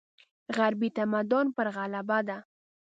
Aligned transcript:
غربي 0.55 0.89
تمدن 0.97 1.45
پر 1.55 1.67
غلبه 1.75 2.19
ده. 2.27 2.37